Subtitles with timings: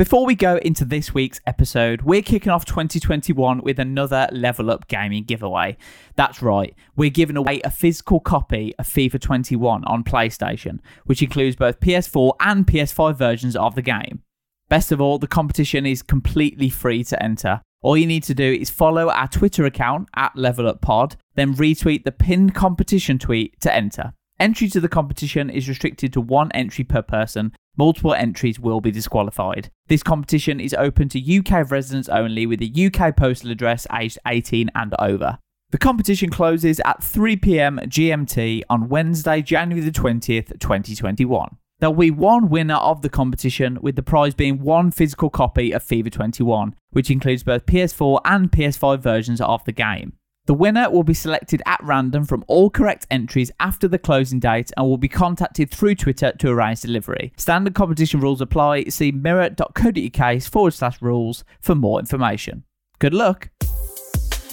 [0.00, 4.88] Before we go into this week's episode, we're kicking off 2021 with another Level Up
[4.88, 5.76] Gaming giveaway.
[6.16, 11.54] That's right, we're giving away a physical copy of FIFA 21 on PlayStation, which includes
[11.54, 14.22] both PS4 and PS5 versions of the game.
[14.70, 17.60] Best of all, the competition is completely free to enter.
[17.82, 21.54] All you need to do is follow our Twitter account at Level Up Pod, then
[21.54, 24.14] retweet the pinned competition tweet to enter.
[24.40, 27.52] Entry to the competition is restricted to one entry per person.
[27.76, 29.70] Multiple entries will be disqualified.
[29.88, 34.70] This competition is open to UK residents only with a UK postal address aged 18
[34.74, 35.38] and over.
[35.70, 41.56] The competition closes at 3 pm GMT on Wednesday, January the 20th, 2021.
[41.78, 45.82] There'll be one winner of the competition, with the prize being one physical copy of
[45.82, 50.12] FIFA 21, which includes both PS4 and PS5 versions of the game.
[50.46, 54.70] The winner will be selected at random from all correct entries after the closing date
[54.76, 57.32] and will be contacted through Twitter to arrange delivery.
[57.36, 58.84] Standard competition rules apply.
[58.84, 62.64] See mirror.co.uk forward slash rules for more information.
[62.98, 63.50] Good luck!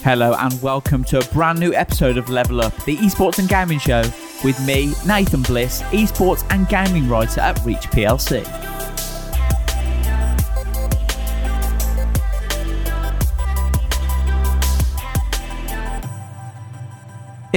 [0.02, 3.80] Hello and welcome to a brand new episode of Level Up, the esports and gaming
[3.80, 4.02] show,
[4.44, 8.77] with me, Nathan Bliss, esports and gaming writer at Reach PLC.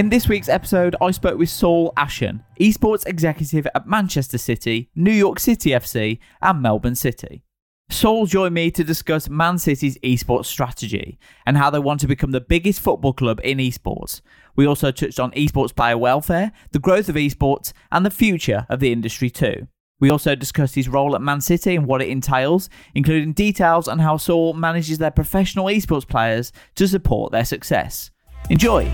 [0.02, 5.12] In this week's episode, I spoke with Saul Ashon, esports executive at Manchester City, New
[5.12, 7.44] York City FC, and Melbourne City.
[7.92, 12.32] Saul joined me to discuss Man City's esports strategy and how they want to become
[12.32, 14.22] the biggest football club in esports.
[14.56, 18.80] We also touched on esports player welfare, the growth of esports, and the future of
[18.80, 19.68] the industry too.
[20.00, 24.00] We also discussed his role at Man City and what it entails, including details on
[24.00, 28.10] how Saul manages their professional esports players to support their success.
[28.50, 28.92] Enjoy!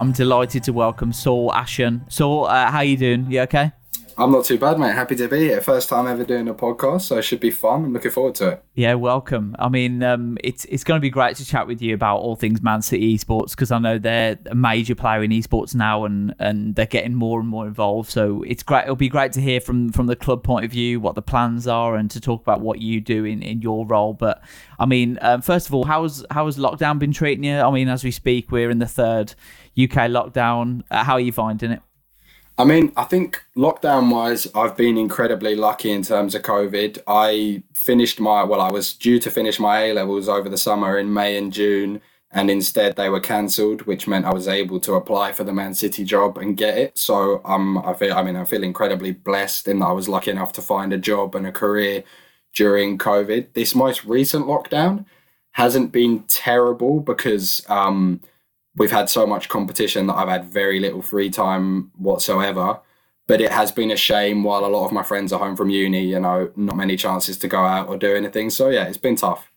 [0.00, 2.10] I'm delighted to welcome Saul Ashon.
[2.10, 3.30] Saul, uh, how you doing?
[3.30, 3.72] You okay?
[4.20, 4.92] I'm not too bad, mate.
[4.92, 5.62] Happy to be here.
[5.62, 7.86] First time ever doing a podcast, so it should be fun.
[7.86, 8.64] I'm looking forward to it.
[8.74, 9.56] Yeah, welcome.
[9.58, 12.36] I mean, um, it's it's going to be great to chat with you about all
[12.36, 16.34] things Man City esports because I know they're a major player in esports now, and,
[16.38, 18.10] and they're getting more and more involved.
[18.10, 18.82] So it's great.
[18.82, 21.66] It'll be great to hear from from the club point of view what the plans
[21.66, 24.12] are, and to talk about what you do in, in your role.
[24.12, 24.42] But
[24.78, 27.56] I mean, um, first of all, how's how has lockdown been treating you?
[27.56, 29.34] I mean, as we speak, we're in the third
[29.82, 30.82] UK lockdown.
[30.90, 31.80] Uh, how are you finding it?
[32.60, 36.98] I mean, I think lockdown wise, I've been incredibly lucky in terms of COVID.
[37.06, 40.98] I finished my, well, I was due to finish my A levels over the summer
[40.98, 44.92] in May and June, and instead they were cancelled, which meant I was able to
[44.92, 46.98] apply for the Man City job and get it.
[46.98, 50.30] So um, I feel, I mean, I feel incredibly blessed in that I was lucky
[50.30, 52.04] enough to find a job and a career
[52.54, 53.54] during COVID.
[53.54, 55.06] This most recent lockdown
[55.52, 58.20] hasn't been terrible because um,
[58.80, 62.80] we've had so much competition that I've had very little free time whatsoever.
[63.26, 65.68] But it has been a shame while a lot of my friends are home from
[65.68, 68.48] uni, you know, not many chances to go out or do anything.
[68.48, 69.52] So yeah, it's been tough.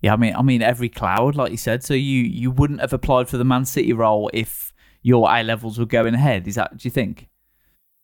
[0.00, 1.82] Yeah, I mean, I mean, every cloud, like you said.
[1.82, 5.76] So you you wouldn't have applied for the Man City role if your A levels
[5.76, 6.46] were going ahead.
[6.46, 6.78] Is that?
[6.78, 7.28] Do you think?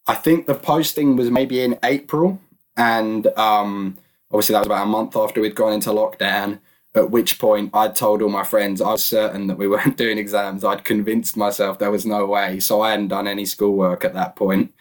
[0.09, 2.41] I think the posting was maybe in April,
[2.77, 3.97] and um,
[4.33, 6.59] obviously that was about a month after we'd gone into lockdown.
[6.97, 10.19] At which point I'd told all my friends I was certain that we weren't doing
[10.19, 10.65] exams.
[10.65, 12.59] I'd convinced myself there was no way.
[12.61, 14.75] So I hadn't done any schoolwork at that point,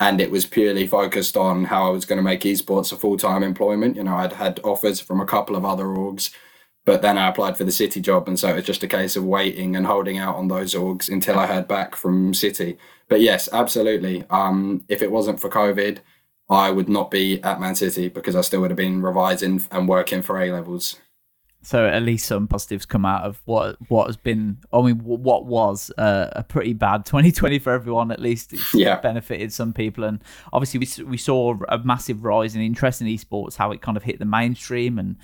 [0.00, 3.16] And it was purely focused on how I was going to make esports a full
[3.16, 3.96] time employment.
[3.96, 6.34] You know, I'd had offers from a couple of other orgs,
[6.84, 8.28] but then I applied for the City job.
[8.28, 11.08] And so it was just a case of waiting and holding out on those orgs
[11.10, 12.78] until I heard back from City.
[13.08, 14.24] But yes, absolutely.
[14.30, 16.00] Um, if it wasn't for COVID,
[16.50, 19.88] I would not be at Man City because I still would have been revising and
[19.88, 21.01] working for A levels.
[21.64, 24.58] So at least some positives come out of what what has been.
[24.72, 28.10] I mean, what was uh, a pretty bad 2020 for everyone.
[28.10, 29.00] At least it's yeah.
[29.00, 30.22] benefited some people, and
[30.52, 33.56] obviously we we saw a massive rise in interest in esports.
[33.56, 35.16] How it kind of hit the mainstream, and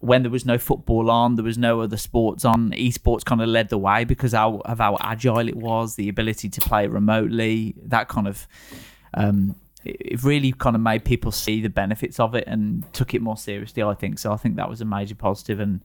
[0.00, 2.70] when there was no football on, there was no other sports on.
[2.72, 6.60] Esports kind of led the way because of how agile it was, the ability to
[6.60, 8.46] play remotely, that kind of.
[9.14, 9.54] Um,
[9.88, 13.36] it really kind of made people see the benefits of it and took it more
[13.36, 13.82] seriously.
[13.82, 14.32] I think so.
[14.32, 15.80] I think that was a major positive, and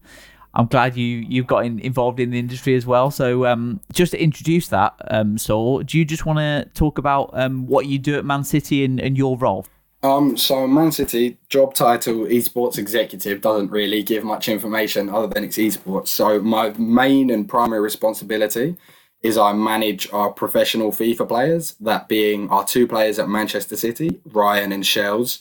[0.54, 3.12] I'm glad you you've got in, involved in the industry as well.
[3.12, 7.32] So um, just to introduce that, um, Saul, do you just want to talk about
[7.34, 9.66] um, what you do at Man City and, and your role?
[10.04, 15.46] Um, so Man City job title esports executive doesn't really give much information other than
[15.46, 16.10] it's esports.
[16.10, 18.76] So my main and primary responsibility
[19.24, 24.22] is I manage our professional FIFA players, that being our two players at Manchester City,
[24.26, 25.40] Ryan and Shells,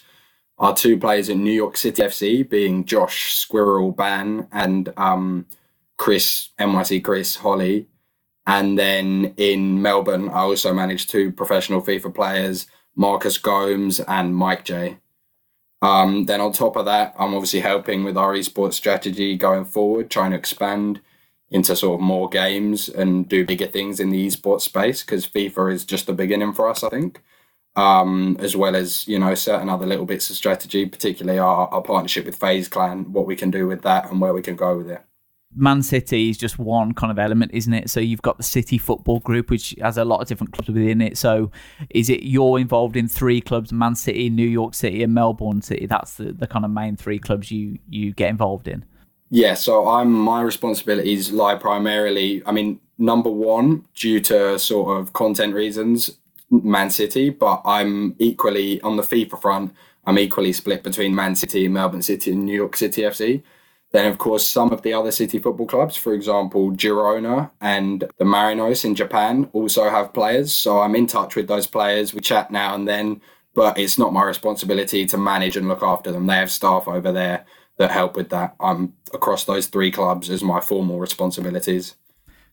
[0.58, 5.46] our two players in New York City FC, being Josh Squirrel Ban and um,
[5.98, 7.88] Chris NYC Chris Holly,
[8.46, 12.66] and then in Melbourne, I also manage two professional FIFA players.
[12.94, 14.98] Marcus Gomes, and Mike J.
[15.80, 20.10] Um, then on top of that, I'm obviously helping with our esports strategy going forward,
[20.10, 21.00] trying to expand
[21.52, 25.72] into sort of more games and do bigger things in the esports space because FIFA
[25.72, 27.22] is just the beginning for us, I think.
[27.74, 31.82] Um, as well as you know certain other little bits of strategy, particularly our, our
[31.82, 34.76] partnership with FaZe Clan, what we can do with that and where we can go
[34.76, 35.02] with it.
[35.54, 37.90] Man City is just one kind of element, isn't it?
[37.90, 41.00] So you've got the City Football Group, which has a lot of different clubs within
[41.02, 41.18] it.
[41.18, 41.50] So
[41.90, 45.86] is it you're involved in three clubs: Man City, New York City, and Melbourne City?
[45.86, 48.84] That's the, the kind of main three clubs you you get involved in.
[49.34, 52.42] Yeah, so I'm my responsibilities lie primarily.
[52.44, 56.18] I mean, number one, due to sort of content reasons,
[56.50, 59.74] Man City, but I'm equally on the FIFA front.
[60.04, 63.42] I'm equally split between Man City, Melbourne City, and New York City FC.
[63.92, 68.26] Then, of course, some of the other city football clubs, for example, Girona and the
[68.26, 70.54] Marinos in Japan, also have players.
[70.54, 72.12] So I'm in touch with those players.
[72.12, 73.22] We chat now and then,
[73.54, 76.26] but it's not my responsibility to manage and look after them.
[76.26, 77.46] They have staff over there
[77.78, 78.54] that help with that.
[78.60, 81.96] I'm across those three clubs as my formal responsibilities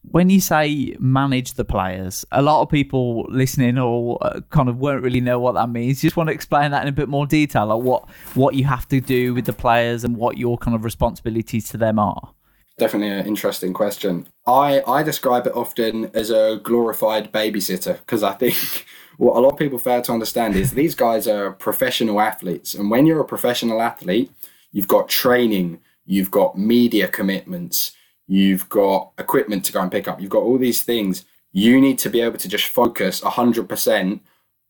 [0.03, 4.77] when you say manage the players, a lot of people listening or uh, kind of
[4.77, 6.01] won't really know what that means.
[6.01, 8.87] Just want to explain that in a bit more detail, like what what you have
[8.89, 12.33] to do with the players and what your kind of responsibilities to them are.
[12.77, 14.27] Definitely an interesting question.
[14.47, 18.85] I I describe it often as a glorified babysitter because I think
[19.17, 22.89] what a lot of people fail to understand is these guys are professional athletes, and
[22.89, 24.31] when you're a professional athlete,
[24.71, 27.91] you've got training, you've got media commitments
[28.29, 31.25] you've got equipment to go and pick up, you've got all these things.
[31.51, 34.19] You need to be able to just focus 100%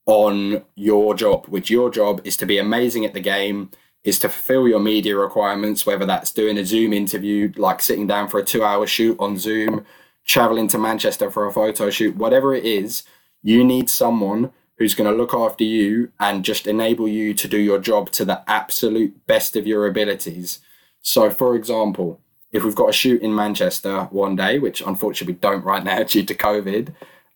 [0.06, 3.70] on your job, which your job is to be amazing at the game,
[4.06, 8.30] is to fulfill your media requirements, whether that's doing a Zoom interview, like sitting down
[8.30, 9.86] for a two hour shoot on Zoom,
[10.24, 13.04] traveling to Manchester for a photo shoot, whatever it is,
[13.44, 17.58] you need someone who's going to look after you and just enable you to do
[17.58, 20.60] your job to the absolute best of your abilities.
[21.02, 22.22] So, for example,
[22.52, 26.04] if we've got a shoot in Manchester one day, which unfortunately we don't right now
[26.04, 26.94] due to COVID,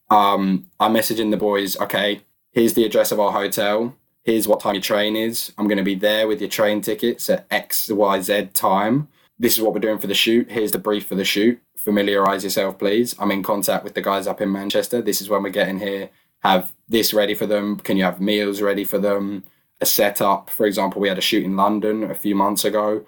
[0.09, 3.95] um, I'm messaging the boys, okay, here's the address of our hotel.
[4.23, 5.51] Here's what time your train is.
[5.57, 9.09] I'm going to be there with your train tickets at XYZ time.
[9.37, 10.49] This is what we're doing for the shoot.
[10.49, 11.59] Here's the brief for the shoot.
[11.75, 13.15] Familiarize yourself, please.
[13.19, 15.01] I'm in contact with the guys up in Manchester.
[15.01, 16.09] This is when we're getting here.
[16.39, 17.77] Have this ready for them.
[17.77, 19.43] Can you have meals ready for them?
[19.81, 20.49] A setup.
[20.49, 23.05] For example, we had a shoot in London a few months ago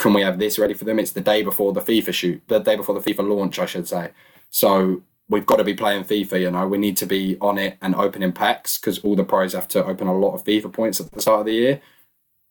[0.00, 0.98] can we have this ready for them?
[0.98, 3.86] It's the day before the FIFA shoot, the day before the FIFA launch, I should
[3.86, 4.12] say.
[4.48, 7.76] So we've got to be playing FIFA, you know, we need to be on it
[7.82, 11.00] and opening packs because all the pros have to open a lot of FIFA points
[11.00, 11.82] at the start of the year.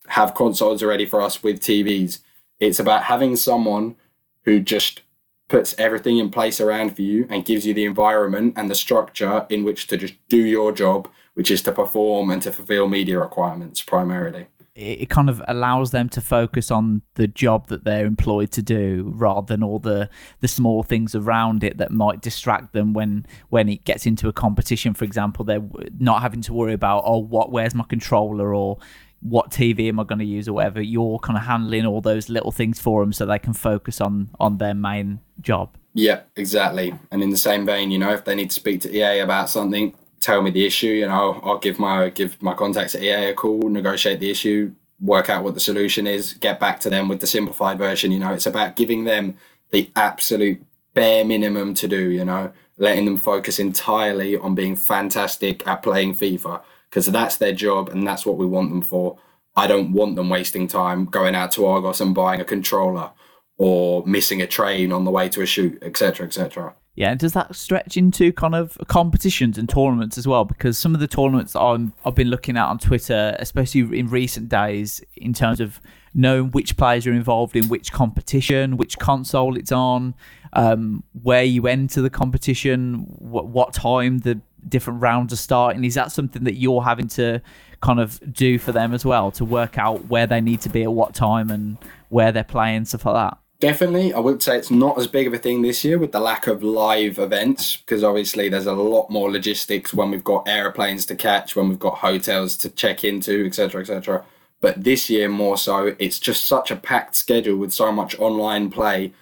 [0.06, 2.20] Have consoles ready for us with TVs.
[2.60, 3.96] It's about having someone
[4.44, 5.02] who just
[5.50, 9.44] puts everything in place around for you and gives you the environment and the structure
[9.50, 13.18] in which to just do your job, which is to perform and to fulfill media
[13.18, 14.46] requirements primarily.
[14.76, 19.12] It kind of allows them to focus on the job that they're employed to do
[19.14, 23.68] rather than all the the small things around it that might distract them when when
[23.68, 24.94] it gets into a competition.
[24.94, 28.78] For example they're not having to worry about oh what where's my controller or
[29.22, 32.28] what TV am I going to use or whatever you're kind of handling all those
[32.28, 36.94] little things for them so they can focus on on their main job yeah exactly
[37.10, 39.50] and in the same vein you know if they need to speak to EA about
[39.50, 40.88] something tell me the issue.
[40.88, 44.30] You know, I'll, I'll give my give my contacts at EA a call, negotiate the
[44.30, 48.12] issue, work out what the solution is, get back to them with the simplified version.
[48.12, 49.36] You know, it's about giving them
[49.70, 50.62] the absolute
[50.94, 52.10] bare minimum to do.
[52.10, 57.52] You know, letting them focus entirely on being fantastic at playing FIFA because that's their
[57.52, 59.18] job and that's what we want them for.
[59.56, 63.10] I don't want them wasting time going out to Argos and buying a controller
[63.56, 66.74] or missing a train on the way to a shoot, etc., etc.
[66.94, 70.44] Yeah, and does that stretch into kind of competitions and tournaments as well?
[70.44, 74.48] Because some of the tournaments i have been looking at on Twitter, especially in recent
[74.48, 75.80] days, in terms of
[76.14, 80.14] knowing which players are involved in which competition, which console it's on,
[80.54, 85.84] um, where you enter the competition, what, what time the different rounds are starting.
[85.84, 87.40] Is that something that you're having to
[87.80, 90.82] kind of do for them as well to work out where they need to be
[90.82, 93.38] at what time and where they're playing, stuff like that?
[93.60, 94.14] Definitely.
[94.14, 96.46] I would say it's not as big of a thing this year with the lack
[96.46, 101.14] of live events because obviously there's a lot more logistics when we've got airplanes to
[101.14, 104.24] catch, when we've got hotels to check into, etc., etc.
[104.62, 108.70] But this year more so, it's just such a packed schedule with so much online
[108.70, 109.12] play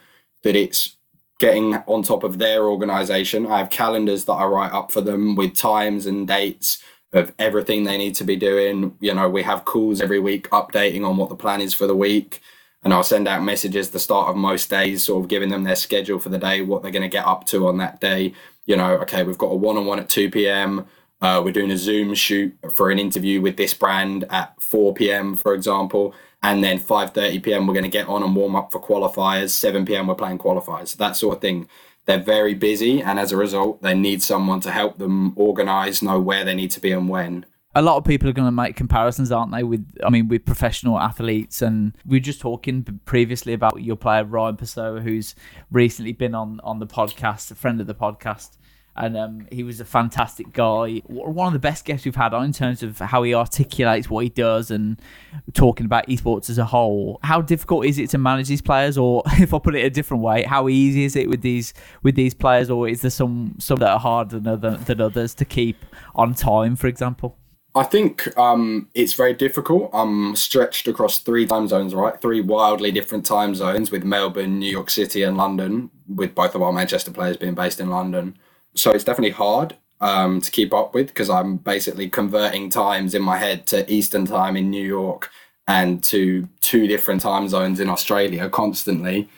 [0.44, 0.97] that it's
[1.38, 3.46] getting on top of their organization.
[3.46, 7.84] I have calendars that I write up for them with times and dates of everything
[7.84, 8.96] they need to be doing.
[9.00, 11.96] You know, we have calls every week updating on what the plan is for the
[11.96, 12.42] week
[12.84, 15.76] and I'll send out messages the start of most days, sort of giving them their
[15.76, 18.34] schedule for the day, what they're going to get up to on that day.
[18.66, 20.86] You know, okay, we've got a one on one at 2 p.m.
[21.20, 25.34] Uh, we're doing a Zoom shoot for an interview with this brand at 4 p.m.,
[25.34, 26.14] for example.
[26.42, 29.50] And then 5.30 p.m., we're going to get on and warm up for qualifiers.
[29.50, 31.68] 7 p.m., we're playing qualifiers, that sort of thing.
[32.06, 33.02] They're very busy.
[33.02, 36.70] And as a result, they need someone to help them organize, know where they need
[36.72, 39.62] to be and when a lot of people are going to make comparisons, aren't they?
[39.62, 44.24] With I mean, with professional athletes, and we were just talking previously about your player
[44.24, 45.34] Ryan Pessoa, who's
[45.70, 48.56] recently been on on the podcast, a friend of the podcast,
[48.98, 50.98] and um, he was a fantastic guy.
[51.06, 54.24] One of the best guests we've had on in terms of how he articulates what
[54.24, 55.00] he does and
[55.54, 57.20] talking about esports as a whole.
[57.22, 60.22] How difficult is it to manage these players, or if I put it a different
[60.22, 63.78] way, how easy is it with these with these players, or is there some some
[63.78, 65.84] that are harder than, other, than others to keep
[66.16, 67.36] on time, for example?
[67.74, 69.90] I think um, it's very difficult.
[69.92, 72.20] I'm stretched across three time zones, right?
[72.20, 76.62] Three wildly different time zones with Melbourne, New York City, and London, with both of
[76.62, 78.36] our Manchester players being based in London.
[78.78, 83.22] So it's definitely hard um, to keep up with because I'm basically converting times in
[83.22, 85.30] my head to Eastern time in New York
[85.66, 89.28] and to two different time zones in Australia constantly.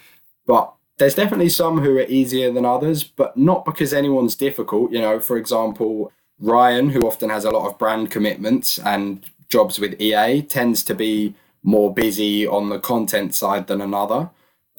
[0.46, 4.92] But there's definitely some who are easier than others, but not because anyone's difficult.
[4.92, 9.78] You know, for example, Ryan, who often has a lot of brand commitments and jobs
[9.80, 14.30] with EA, tends to be more busy on the content side than another.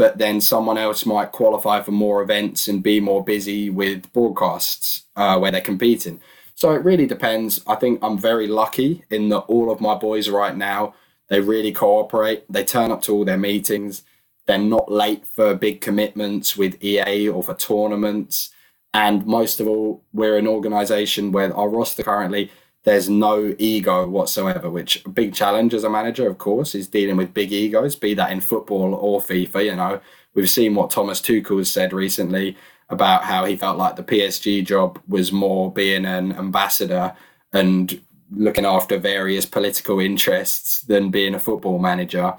[0.01, 5.03] But then someone else might qualify for more events and be more busy with broadcasts
[5.15, 6.19] uh, where they're competing.
[6.55, 7.61] So it really depends.
[7.67, 10.95] I think I'm very lucky in that all of my boys right now,
[11.27, 12.51] they really cooperate.
[12.51, 14.01] They turn up to all their meetings.
[14.47, 18.49] They're not late for big commitments with EA or for tournaments
[18.93, 22.51] and most of all, we're an organization where our roster currently,
[22.83, 27.33] there's no ego whatsoever, which big challenge as a manager, of course, is dealing with
[27.33, 29.65] big egos, be that in football or FIFA.
[29.65, 30.01] You know,
[30.33, 32.57] we've seen what Thomas Tuchel has said recently
[32.89, 37.15] about how he felt like the PSG job was more being an ambassador
[37.53, 42.33] and looking after various political interests than being a football manager.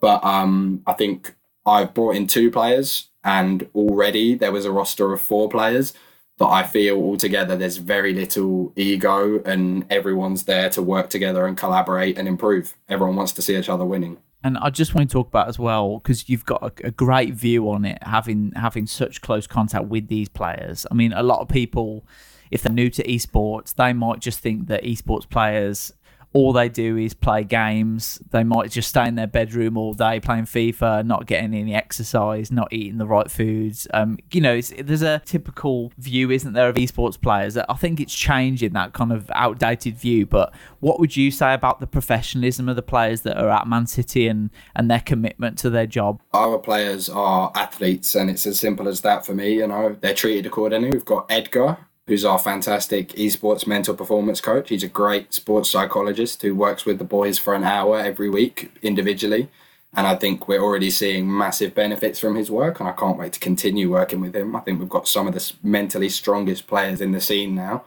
[0.00, 1.34] But um, I think
[1.66, 5.92] I've brought in two players and already there was a roster of four players
[6.40, 11.54] that I feel altogether there's very little ego and everyone's there to work together and
[11.54, 12.74] collaborate and improve.
[12.88, 14.16] Everyone wants to see each other winning.
[14.42, 17.34] And I just want to talk about as well because you've got a, a, great
[17.34, 20.86] view on it, having having such close contact with these players.
[20.90, 22.06] I mean, a lot of people,
[22.50, 25.92] if they're new to esports, they might just think that esports players
[26.32, 28.20] all they do is play games.
[28.30, 32.52] They might just stay in their bedroom all day playing FIFA, not getting any exercise,
[32.52, 33.88] not eating the right foods.
[33.92, 37.56] Um, you know, there's a typical view, isn't there, of esports players?
[37.56, 40.24] I think it's changing that kind of outdated view.
[40.24, 43.86] But what would you say about the professionalism of the players that are at Man
[43.86, 46.20] City and, and their commitment to their job?
[46.32, 49.54] Our players are athletes, and it's as simple as that for me.
[49.54, 50.90] You know, they're treated accordingly.
[50.90, 51.78] We've got Edgar,
[52.10, 54.68] who's our fantastic esports mental performance coach.
[54.68, 58.72] He's a great sports psychologist who works with the boys for an hour every week
[58.82, 59.48] individually.
[59.94, 63.34] And I think we're already seeing massive benefits from his work, and I can't wait
[63.34, 64.56] to continue working with him.
[64.56, 67.84] I think we've got some of the mentally strongest players in the scene now.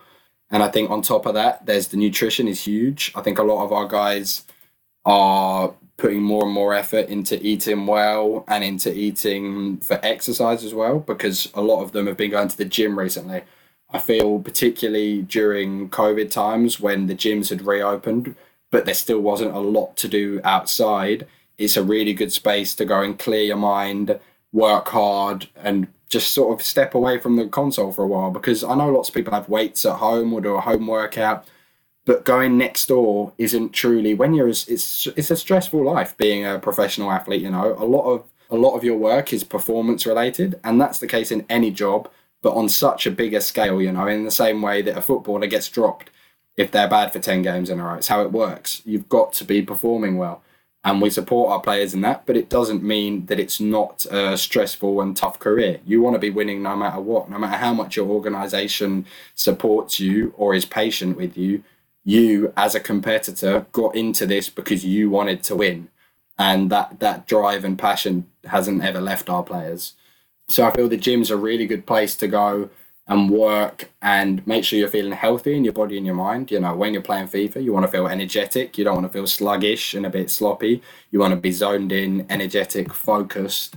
[0.50, 3.12] And I think on top of that, there's the nutrition is huge.
[3.16, 4.46] I think a lot of our guys
[5.04, 10.74] are putting more and more effort into eating well and into eating for exercise as
[10.74, 13.42] well, because a lot of them have been going to the gym recently.
[13.94, 18.36] I feel particularly during COVID times when the gyms had reopened,
[18.72, 21.28] but there still wasn't a lot to do outside.
[21.60, 24.20] It's a really good space to go and clear your mind,
[24.52, 28.32] work hard, and just sort of step away from the console for a while.
[28.32, 31.46] Because I know lots of people have weights at home or do a home workout,
[32.06, 36.58] but going next door isn't truly when you're it's it's a stressful life being a
[36.58, 37.44] professional athlete.
[37.44, 40.98] You know, a lot of a lot of your work is performance related, and that's
[40.98, 42.10] the case in any job
[42.44, 45.48] but on such a bigger scale, you know, in the same way that a footballer
[45.48, 46.12] gets dropped
[46.58, 47.96] if they're bad for 10 games in a row.
[47.96, 48.84] It's how it works.
[48.86, 50.44] You've got to be performing well.
[50.86, 54.38] And we support our players in that, but it doesn't mean that it's not a
[54.38, 55.80] stressful and tough career.
[55.86, 60.00] You want to be winning no matter what, no matter how much your organization supports
[60.02, 61.64] you or is patient with you.
[62.04, 65.90] You, as a competitor, got into this because you wanted to win.
[66.38, 69.94] and that that drive and passion hasn't ever left our players.
[70.50, 72.70] So I feel the gym's a really good place to go
[73.08, 76.52] and work and make sure you're feeling healthy in your body and your mind.
[76.52, 78.78] You know, when you're playing FIFA, you want to feel energetic.
[78.78, 80.82] You don't want to feel sluggish and a bit sloppy.
[81.12, 83.76] You want to be zoned in, energetic, focused.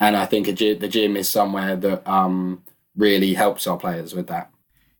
[0.00, 2.62] And I think gym, the gym is somewhere that um,
[2.96, 4.50] really helps our players with that.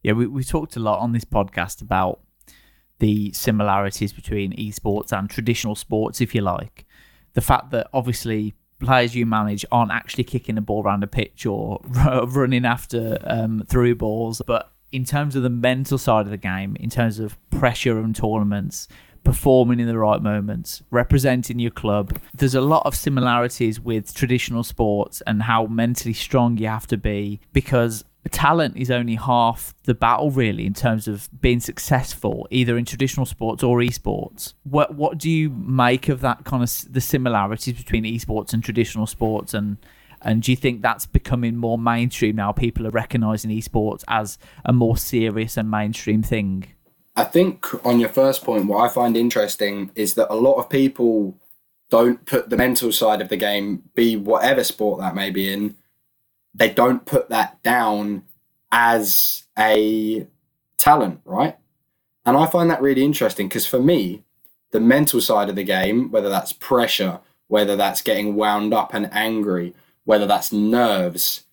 [0.02, 2.20] Yeah, we, we talked a lot on this podcast about
[2.98, 6.84] the similarities between esports and traditional sports, if you like.
[7.32, 11.46] The fact that obviously players you manage aren't actually kicking a ball around a pitch
[11.46, 11.80] or
[12.26, 16.76] running after um, through balls, but in terms of the mental side of the game,
[16.78, 18.86] in terms of pressure and tournaments,
[19.24, 22.18] performing in the right moments, representing your club.
[22.34, 26.96] There's a lot of similarities with traditional sports and how mentally strong you have to
[26.96, 32.76] be because talent is only half the battle really in terms of being successful either
[32.76, 34.54] in traditional sports or esports.
[34.64, 39.06] What what do you make of that kind of the similarities between esports and traditional
[39.06, 39.54] sports?
[39.54, 39.78] And
[40.22, 42.52] and do you think that's becoming more mainstream now?
[42.52, 46.73] People are recognizing esports as a more serious and mainstream thing
[47.16, 50.68] i think on your first point what i find interesting is that a lot of
[50.70, 51.38] people
[51.90, 55.74] don't put the mental side of the game be whatever sport that may be in
[56.54, 58.24] they don't put that down
[58.72, 60.26] as a
[60.78, 61.58] talent, right?
[62.26, 64.24] And I find that really interesting because for me,
[64.72, 69.10] the mental side of the game, whether that's pressure, whether that's getting wound up and
[69.12, 71.43] angry, whether that's nerves,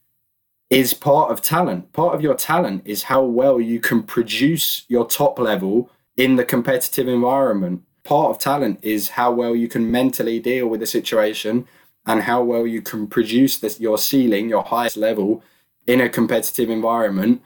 [0.71, 1.91] is part of talent.
[1.91, 6.45] Part of your talent is how well you can produce your top level in the
[6.45, 7.83] competitive environment.
[8.05, 11.67] Part of talent is how well you can mentally deal with the situation
[12.05, 15.43] and how well you can produce this your ceiling, your highest level
[15.87, 17.41] in a competitive environment,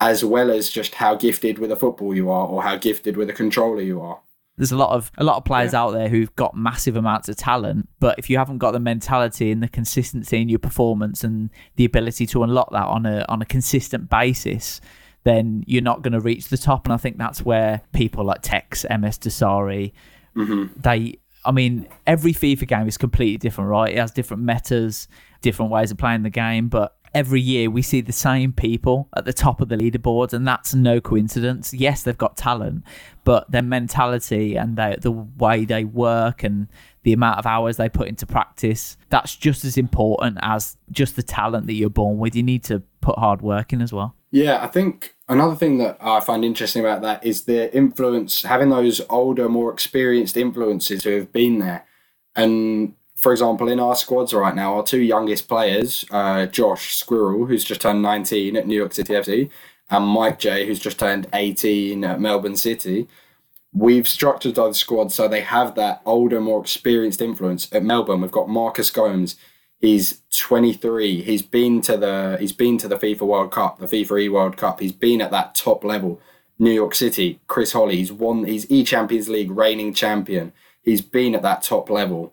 [0.00, 3.28] as well as just how gifted with a football you are or how gifted with
[3.28, 4.20] a controller you are.
[4.60, 5.80] There's a lot of a lot of players yeah.
[5.80, 9.50] out there who've got massive amounts of talent, but if you haven't got the mentality
[9.50, 13.40] and the consistency in your performance and the ability to unlock that on a on
[13.40, 14.82] a consistent basis,
[15.24, 16.84] then you're not going to reach the top.
[16.84, 19.92] And I think that's where people like Tekkz, MS Dasari,
[20.36, 20.78] mm-hmm.
[20.78, 23.92] they I mean, every FIFA game is completely different, right?
[23.92, 25.08] It has different metas,
[25.40, 29.24] different ways of playing the game, but every year we see the same people at
[29.24, 31.74] the top of the leaderboards, and that's no coincidence.
[31.74, 32.84] Yes, they've got talent,
[33.24, 36.68] but their mentality and the way they work and
[37.02, 41.22] the amount of hours they put into practice, that's just as important as just the
[41.22, 42.36] talent that you're born with.
[42.36, 44.14] You need to put hard work in as well.
[44.30, 48.68] Yeah, I think another thing that I find interesting about that is the influence, having
[48.68, 51.86] those older, more experienced influences who have been there.
[52.36, 57.44] And for example, in our squads right now, our two youngest players, uh, Josh Squirrel,
[57.44, 59.50] who's just turned 19 at New York City FC,
[59.90, 63.08] and Mike J, who's just turned 18 at Melbourne City.
[63.74, 67.70] We've structured our squad so they have that older, more experienced influence.
[67.72, 69.36] At Melbourne, we've got Marcus Gomes.
[69.78, 71.20] He's 23.
[71.20, 74.56] He's been to the he's been to the FIFA World Cup, the FIFA E World
[74.56, 74.80] Cup.
[74.80, 76.20] He's been at that top level.
[76.58, 77.96] New York City, Chris Holly.
[77.96, 78.44] He's won.
[78.44, 80.52] He's E Champions League reigning champion.
[80.82, 82.32] He's been at that top level.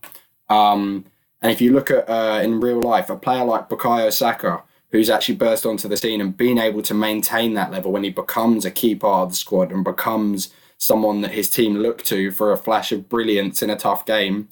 [0.49, 1.05] Um,
[1.41, 5.09] and if you look at uh, in real life, a player like Bukayo Saka, who's
[5.09, 8.65] actually burst onto the scene and been able to maintain that level when he becomes
[8.65, 12.51] a key part of the squad and becomes someone that his team look to for
[12.51, 14.49] a flash of brilliance in a tough game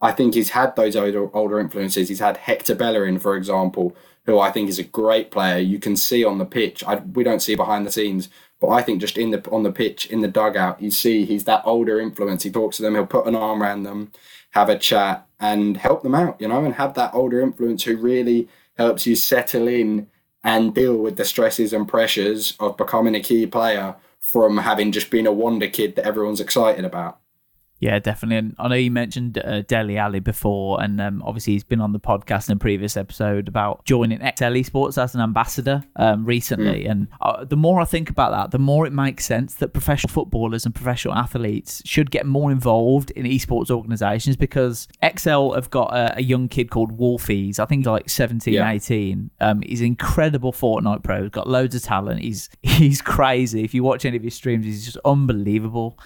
[0.00, 2.08] I think he's had those older, older influences.
[2.08, 5.58] He's had Hector Bellerin, for example, who I think is a great player.
[5.58, 6.84] You can see on the pitch.
[6.86, 8.28] I, we don't see behind the scenes,
[8.60, 11.44] but I think just in the on the pitch, in the dugout, you see he's
[11.44, 12.44] that older influence.
[12.44, 12.94] He talks to them.
[12.94, 14.12] He'll put an arm around them,
[14.50, 16.40] have a chat, and help them out.
[16.40, 20.08] You know, and have that older influence who really helps you settle in
[20.44, 25.10] and deal with the stresses and pressures of becoming a key player from having just
[25.10, 27.18] been a wonder kid that everyone's excited about.
[27.80, 28.36] Yeah, definitely.
[28.38, 31.92] And I know you mentioned uh, Dele Alli before, and um, obviously he's been on
[31.92, 36.84] the podcast in a previous episode about joining Excel Esports as an ambassador um, recently.
[36.84, 36.90] Mm.
[36.90, 40.12] And uh, the more I think about that, the more it makes sense that professional
[40.12, 45.94] footballers and professional athletes should get more involved in esports organizations because Excel have got
[45.94, 47.60] a, a young kid called Wolfiez.
[47.60, 48.70] I think he's like 17, yeah.
[48.70, 49.30] 18.
[49.40, 51.22] Um, he's incredible Fortnite pro.
[51.22, 52.22] He's got loads of talent.
[52.22, 53.62] He's he's crazy.
[53.62, 55.98] If you watch any of his streams, he's just unbelievable.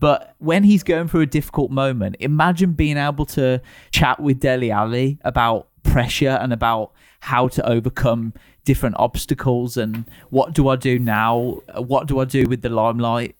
[0.00, 3.60] But when he's going through a difficult moment, imagine being able to
[3.92, 8.32] chat with Dele Alli about pressure and about how to overcome
[8.64, 11.60] different obstacles and what do I do now?
[11.76, 13.36] What do I do with the limelight?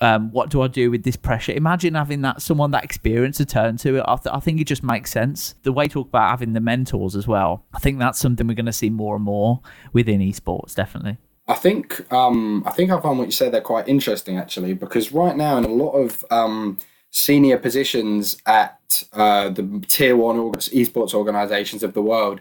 [0.00, 1.52] Um, what do I do with this pressure?
[1.52, 4.00] Imagine having that someone that experience to turn to.
[4.06, 5.56] I, th- I think it just makes sense.
[5.64, 7.66] The way you talk about having the mentors as well.
[7.74, 9.60] I think that's something we're going to see more and more
[9.92, 11.18] within esports, definitely.
[11.48, 15.12] I think um, I think I found what you said there quite interesting actually because
[15.12, 16.78] right now in a lot of um,
[17.10, 22.40] senior positions at uh, the tier one esports organizations of the world,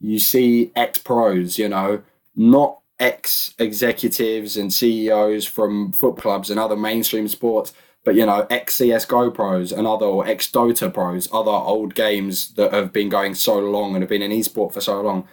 [0.00, 2.02] you see ex pros, you know,
[2.34, 7.72] not ex executives and CEOs from foot clubs and other mainstream sports,
[8.04, 12.72] but you know, ex CSGO pros and other ex Dota pros, other old games that
[12.72, 15.28] have been going so long and have been in esport for so long.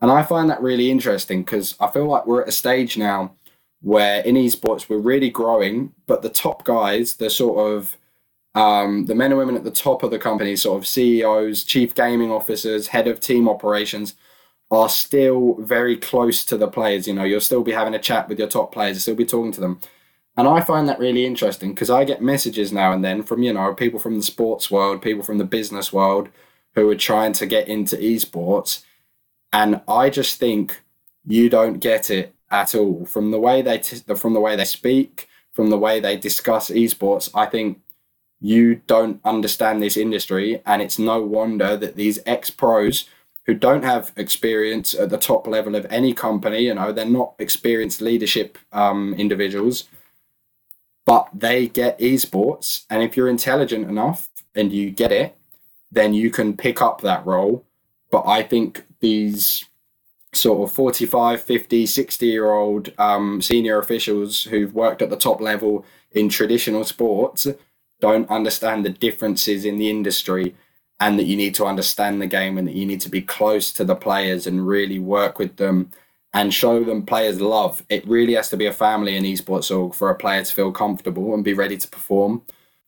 [0.00, 3.34] And I find that really interesting because I feel like we're at a stage now
[3.80, 7.96] where in esports we're really growing, but the top guys, the sort of
[8.54, 11.94] um, the men and women at the top of the company, sort of CEOs, chief
[11.94, 14.14] gaming officers, head of team operations,
[14.70, 17.06] are still very close to the players.
[17.06, 19.24] You know, you'll still be having a chat with your top players, you'll still be
[19.24, 19.80] talking to them.
[20.36, 23.52] And I find that really interesting because I get messages now and then from, you
[23.52, 26.28] know, people from the sports world, people from the business world
[26.74, 28.84] who are trying to get into esports.
[29.52, 30.82] And I just think
[31.26, 34.64] you don't get it at all from the way they t- from the way they
[34.64, 37.30] speak, from the way they discuss esports.
[37.34, 37.80] I think
[38.40, 43.08] you don't understand this industry, and it's no wonder that these ex pros
[43.46, 47.34] who don't have experience at the top level of any company, you know, they're not
[47.38, 49.84] experienced leadership um, individuals,
[51.06, 52.84] but they get esports.
[52.90, 55.34] And if you're intelligent enough and you get it,
[55.90, 57.64] then you can pick up that role.
[58.10, 59.64] But I think these
[60.32, 65.40] sort of 45, 50, 60 year old um, senior officials who've worked at the top
[65.40, 67.46] level in traditional sports
[68.00, 70.54] don't understand the differences in the industry
[71.00, 73.72] and that you need to understand the game and that you need to be close
[73.72, 75.90] to the players and really work with them
[76.34, 77.82] and show them players love.
[77.88, 80.72] It really has to be a family in esports org for a player to feel
[80.72, 82.42] comfortable and be ready to perform.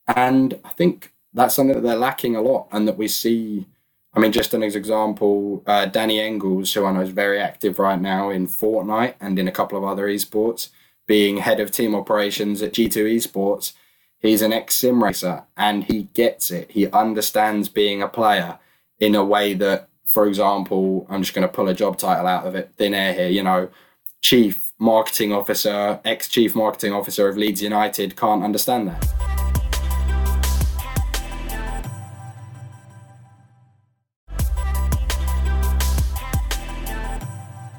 [0.08, 3.66] And I think that's something that they're lacking a lot and that we see.
[4.12, 8.00] I mean, just an example, uh, Danny Engels, who I know is very active right
[8.00, 10.70] now in Fortnite and in a couple of other esports,
[11.06, 13.72] being head of team operations at G2 Esports
[14.20, 16.70] He's an ex sim racer and he gets it.
[16.70, 18.58] He understands being a player
[18.98, 22.46] in a way that, for example, I'm just going to pull a job title out
[22.46, 23.70] of it, thin air here, you know,
[24.20, 29.29] chief marketing officer, ex chief marketing officer of Leeds United can't understand that.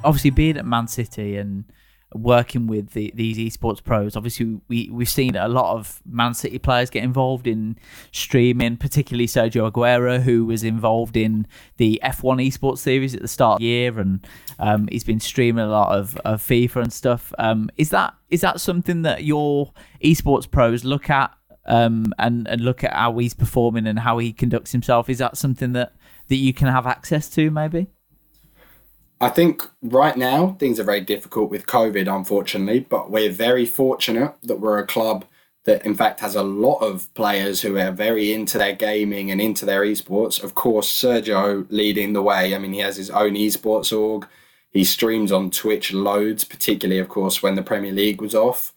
[0.03, 1.65] Obviously, being at Man City and
[2.13, 4.15] working with the, these esports pros.
[4.15, 7.77] Obviously, we we've seen a lot of Man City players get involved in
[8.11, 13.55] streaming, particularly Sergio Aguero, who was involved in the F1 esports series at the start
[13.55, 14.25] of the year, and
[14.59, 17.33] um, he's been streaming a lot of, of FIFA and stuff.
[17.37, 19.71] Um, is that is that something that your
[20.03, 21.31] esports pros look at
[21.65, 25.09] um, and and look at how he's performing and how he conducts himself?
[25.09, 25.93] Is that something that
[26.27, 27.87] that you can have access to, maybe?
[29.21, 34.33] I think right now things are very difficult with COVID, unfortunately, but we're very fortunate
[34.41, 35.25] that we're a club
[35.65, 39.39] that, in fact, has a lot of players who are very into their gaming and
[39.39, 40.43] into their esports.
[40.43, 42.55] Of course, Sergio leading the way.
[42.55, 44.27] I mean, he has his own esports org.
[44.71, 48.73] He streams on Twitch loads, particularly, of course, when the Premier League was off.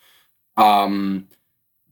[0.59, 1.29] Um,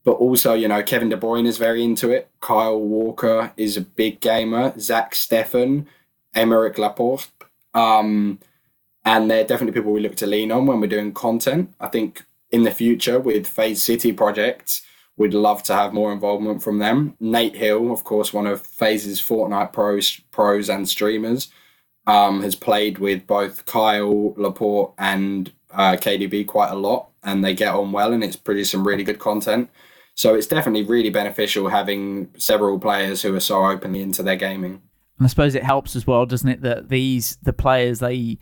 [0.05, 2.29] but also, you know, Kevin De Bruyne is very into it.
[2.41, 4.79] Kyle Walker is a big gamer.
[4.79, 5.87] Zach Steffen,
[6.37, 7.29] Aymeric Laporte
[7.75, 8.39] um,
[9.05, 11.75] and they're definitely people we look to lean on when we're doing content.
[11.81, 14.83] I think in the future with FaZe City projects,
[15.17, 17.17] we'd love to have more involvement from them.
[17.19, 21.49] Nate Hill, of course, one of FaZe's Fortnite pros, pros and streamers,
[22.07, 27.55] um, has played with both Kyle Laporte and uh, KDB quite a lot, and they
[27.55, 29.71] get on well, and it's produced some really good content.
[30.15, 34.83] So it's definitely really beneficial having several players who are so openly into their gaming.
[35.23, 38.39] And I suppose it helps as well, doesn't it, that these the players they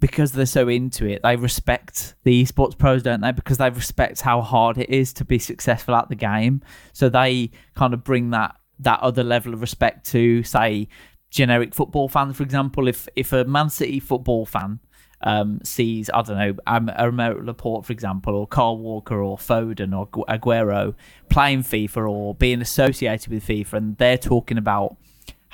[0.00, 3.30] because they're so into it, they respect the esports pros, don't they?
[3.30, 6.60] Because they respect how hard it is to be successful at the game.
[6.92, 10.88] So they kind of bring that that other level of respect to, say,
[11.30, 12.88] generic football fans, for example.
[12.88, 14.80] If if a Man City football fan
[15.20, 19.96] um, sees, I don't know, um, Aymeric Laporte, for example, or Carl Walker or Foden
[19.96, 20.96] or Aguero
[21.30, 24.96] playing FIFA or being associated with FIFA, and they're talking about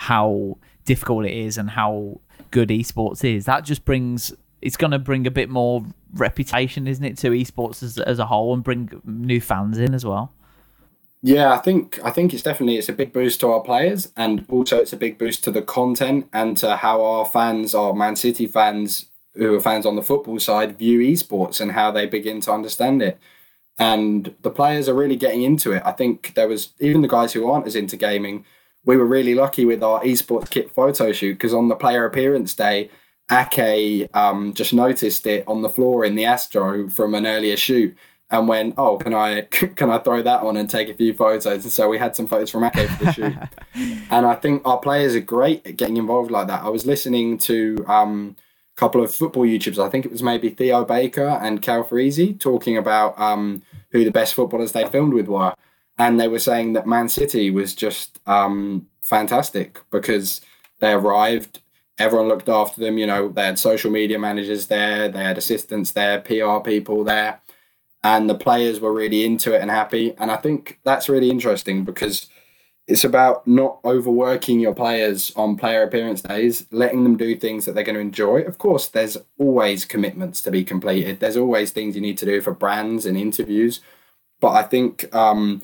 [0.01, 0.57] how
[0.91, 2.19] difficult it is and how
[2.51, 3.45] good esports is.
[3.45, 7.81] That just brings it's going to bring a bit more reputation, isn't it, to esports
[7.85, 10.33] as, as a whole, and bring new fans in as well.
[11.23, 14.45] Yeah, I think I think it's definitely it's a big boost to our players, and
[14.49, 18.17] also it's a big boost to the content and to how our fans, our Man
[18.17, 22.41] City fans, who are fans on the football side, view esports and how they begin
[22.41, 23.17] to understand it.
[23.79, 25.83] And the players are really getting into it.
[25.85, 28.45] I think there was even the guys who aren't as into gaming
[28.85, 32.55] we were really lucky with our esports kit photo shoot because on the player appearance
[32.55, 32.91] day,
[33.31, 37.97] Ake um, just noticed it on the floor in the Astro from an earlier shoot
[38.31, 41.65] and went, "Oh, can I can I throw that on and take a few photos?"
[41.65, 43.37] And so we had some photos from Ake for the shoot.
[44.11, 46.63] and I think our players are great at getting involved like that.
[46.63, 48.37] I was listening to um,
[48.77, 49.85] a couple of football YouTubers.
[49.85, 54.35] I think it was maybe Theo Baker and Calfreezy talking about um, who the best
[54.35, 55.55] footballers they filmed with were,
[56.01, 60.41] and they were saying that Man City was just um, fantastic because
[60.81, 61.61] they arrived.
[61.99, 62.97] Everyone looked after them.
[62.99, 67.41] You know, they had social media managers there, they had assistants there, PR people there
[68.03, 70.15] and the players were really into it and happy.
[70.19, 72.29] And I think that's really interesting because
[72.87, 77.75] it's about not overworking your players on player appearance days, letting them do things that
[77.75, 78.41] they're going to enjoy.
[78.41, 81.21] Of course, there's always commitments to be completed.
[81.21, 83.81] There's always things you need to do for brands and interviews.
[84.41, 85.63] But I think um,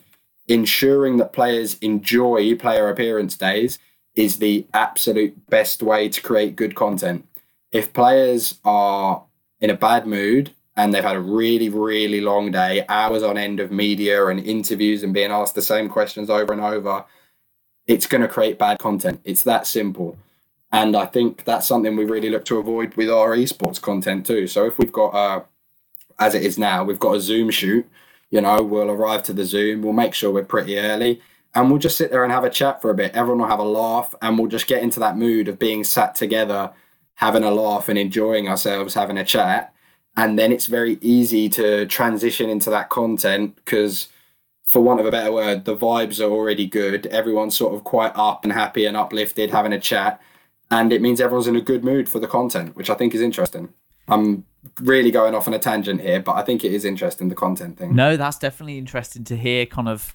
[0.49, 3.79] ensuring that players enjoy player appearance days
[4.15, 7.27] is the absolute best way to create good content.
[7.73, 9.25] If players are
[9.61, 13.61] in a bad mood and they've had a really, really long day, hours on end
[13.61, 17.05] of media and interviews and being asked the same questions over and over,
[17.87, 19.21] it's going to create bad content.
[19.25, 20.17] It's that simple.
[20.73, 24.47] And I think that's something we really look to avoid with our esports content too.
[24.47, 25.45] So if we've got a,
[26.19, 27.87] as it is now, we've got a Zoom shoot,
[28.37, 31.21] you know, we'll arrive to the Zoom, we'll make sure we're pretty early
[31.55, 33.15] and we'll just sit there and have a chat for a bit.
[33.15, 36.15] Everyone will have a laugh and we'll just get into that mood of being sat
[36.15, 36.71] together,
[37.15, 39.73] having a laugh and enjoying ourselves, having a chat.
[40.19, 44.09] And then it's very easy to transition into that content because
[44.65, 47.07] for want of a better word the vibes are already good.
[47.07, 50.21] Everyone's sort of quite up and happy and uplifted having a chat
[50.71, 53.21] and it means everyone's in a good mood for the content which i think is
[53.21, 53.73] interesting
[54.09, 54.45] i'm
[54.81, 57.79] really going off on a tangent here but i think it is interesting the content
[57.79, 60.15] thing no that's definitely interesting to hear kind of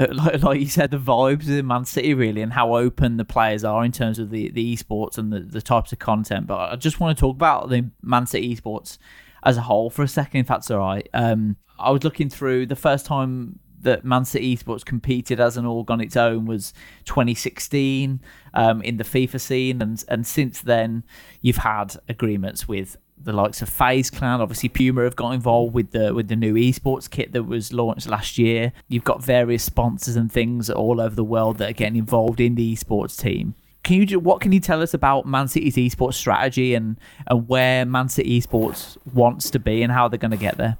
[0.12, 3.64] like, like you said, the vibes in Man City really, and how open the players
[3.64, 6.46] are in terms of the the esports and the, the types of content.
[6.46, 8.96] But I just want to talk about the Man City esports
[9.42, 11.06] as a whole for a second, if that's all right.
[11.12, 15.66] Um, I was looking through the first time that Man City Esports competed as an
[15.66, 16.72] org on its own was
[17.04, 18.20] 2016
[18.54, 21.04] um, in the FIFA scene, and and since then
[21.40, 24.40] you've had agreements with the likes of FaZe Clan.
[24.40, 28.08] Obviously, Puma have got involved with the with the new esports kit that was launched
[28.08, 28.72] last year.
[28.88, 32.54] You've got various sponsors and things all over the world that are getting involved in
[32.54, 33.54] the esports team.
[33.82, 37.84] Can you what can you tell us about Man City's esports strategy and and where
[37.84, 40.78] Man City esports wants to be and how they're going to get there?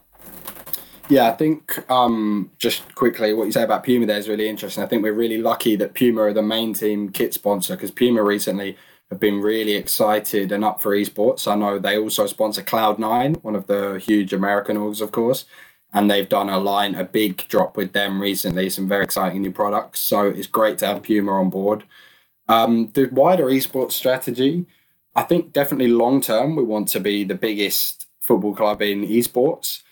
[1.11, 4.85] Yeah, I think um, just quickly what you say about Puma there is really interesting.
[4.85, 8.23] I think we're really lucky that Puma are the main team kit sponsor because Puma
[8.23, 8.77] recently
[9.11, 11.51] have been really excited and up for esports.
[11.51, 15.47] I know they also sponsor Cloud9, one of the huge American orgs, of course,
[15.93, 19.51] and they've done a line, a big drop with them recently, some very exciting new
[19.51, 19.99] products.
[19.99, 21.83] So it's great to have Puma on board.
[22.47, 24.65] Um, the wider esports strategy,
[25.17, 29.83] I think definitely long term, we want to be the biggest football club in esports.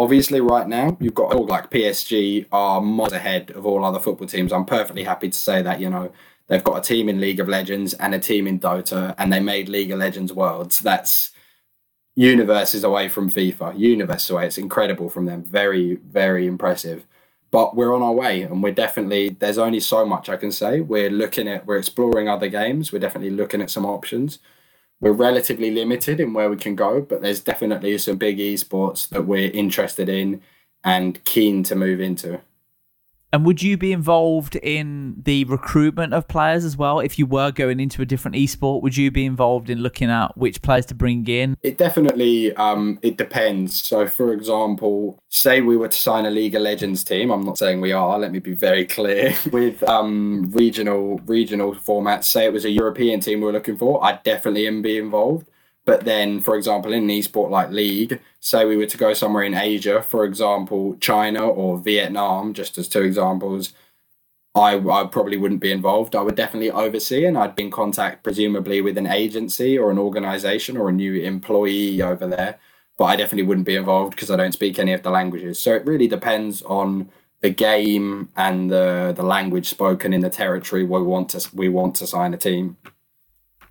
[0.00, 4.26] Obviously, right now, you've got all like PSG are miles ahead of all other football
[4.26, 4.52] teams.
[4.52, 6.10] I'm perfectly happy to say that, you know,
[6.50, 9.38] They've got a team in League of Legends and a team in Dota, and they
[9.38, 10.80] made League of Legends Worlds.
[10.80, 11.30] That's
[12.16, 13.78] universes away from FIFA.
[13.78, 14.46] Universe away.
[14.48, 15.44] It's incredible from them.
[15.44, 17.06] Very, very impressive.
[17.52, 19.28] But we're on our way, and we're definitely.
[19.28, 20.80] There's only so much I can say.
[20.80, 21.66] We're looking at.
[21.66, 22.92] We're exploring other games.
[22.92, 24.40] We're definitely looking at some options.
[25.00, 29.26] We're relatively limited in where we can go, but there's definitely some big esports that
[29.26, 30.42] we're interested in
[30.84, 32.40] and keen to move into.
[33.32, 36.98] And would you be involved in the recruitment of players as well?
[36.98, 40.36] If you were going into a different esport, would you be involved in looking at
[40.36, 41.56] which players to bring in?
[41.62, 43.82] It definitely um, it depends.
[43.82, 47.30] So, for example, say we were to sign a League of Legends team.
[47.30, 48.18] I'm not saying we are.
[48.18, 49.34] Let me be very clear.
[49.52, 54.04] With um, regional regional formats, say it was a European team we were looking for,
[54.04, 55.49] I'd definitely be involved.
[55.84, 59.44] But then, for example, in an esport like League, say we were to go somewhere
[59.44, 63.72] in Asia, for example, China or Vietnam, just as two examples,
[64.54, 66.14] I, I probably wouldn't be involved.
[66.14, 69.98] I would definitely oversee and I'd be in contact, presumably, with an agency or an
[69.98, 72.58] organization or a new employee over there.
[72.98, 75.58] But I definitely wouldn't be involved because I don't speak any of the languages.
[75.58, 80.84] So it really depends on the game and the the language spoken in the territory
[80.84, 82.76] we want to we want to sign a team.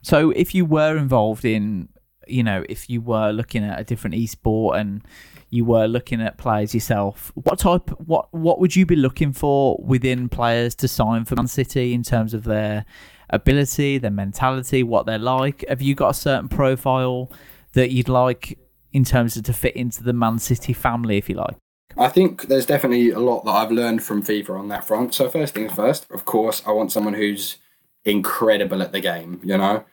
[0.01, 1.89] So if you were involved in
[2.31, 5.01] you know, if you were looking at a different esport and
[5.49, 9.79] you were looking at players yourself, what type, what what would you be looking for
[9.83, 12.85] within players to sign for Man City in terms of their
[13.29, 15.65] ability, their mentality, what they're like?
[15.67, 17.31] Have you got a certain profile
[17.73, 18.57] that you'd like
[18.91, 21.55] in terms of to fit into the Man City family, if you like?
[21.97, 25.13] I think there's definitely a lot that I've learned from FIFA on that front.
[25.13, 27.57] So first things first, of course, I want someone who's
[28.05, 29.41] incredible at the game.
[29.43, 29.83] You know,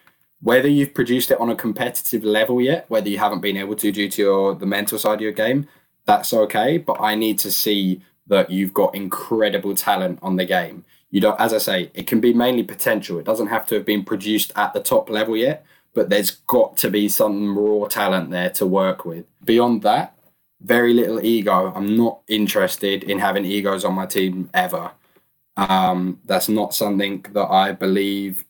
[0.40, 3.90] whether you've produced it on a competitive level yet, whether you haven't been able to
[3.90, 5.66] due to your the mental side of your game,
[6.05, 6.79] that's okay.
[6.79, 10.85] But I need to see that you've got incredible talent on the game.
[11.11, 13.18] You don't, as I say, it can be mainly potential.
[13.18, 16.77] It doesn't have to have been produced at the top level yet, but there's got
[16.79, 19.25] to be some raw talent there to work with.
[19.44, 20.16] Beyond that,
[20.61, 21.72] very little ego.
[21.75, 24.90] I'm not interested in having egos on my team ever.
[25.57, 28.44] Um, that's not something that I believe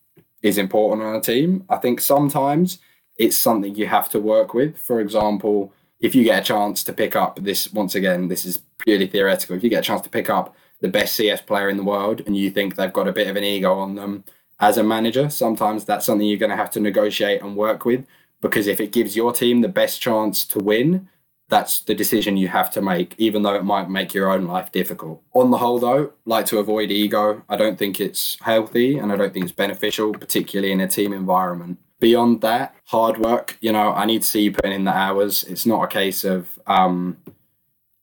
[0.46, 1.64] is important on a team.
[1.68, 2.78] I think sometimes
[3.18, 4.78] it's something you have to work with.
[4.78, 8.58] For example, if you get a chance to pick up this, once again, this is
[8.78, 9.56] purely theoretical.
[9.56, 12.22] If you get a chance to pick up the best CS player in the world
[12.26, 14.24] and you think they've got a bit of an ego on them
[14.60, 18.06] as a manager, sometimes that's something you're going to have to negotiate and work with
[18.40, 21.08] because if it gives your team the best chance to win,
[21.48, 24.72] that's the decision you have to make, even though it might make your own life
[24.72, 25.22] difficult.
[25.32, 27.42] On the whole, though, like to avoid ego.
[27.48, 31.12] I don't think it's healthy and I don't think it's beneficial, particularly in a team
[31.12, 31.78] environment.
[32.00, 35.44] Beyond that, hard work, you know, I need to see you putting in the hours.
[35.44, 37.16] It's not a case of um,